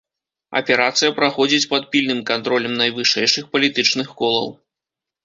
[0.59, 4.49] Аперацыя праходзіць пад пільным кантролем найвышэйшых палітычных колаў.